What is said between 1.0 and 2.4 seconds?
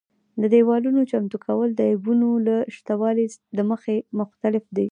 چمتو کول د عیبونو